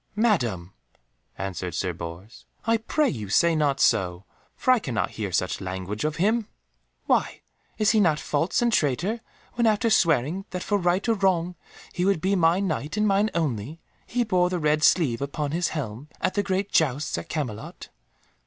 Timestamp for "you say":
3.07-3.55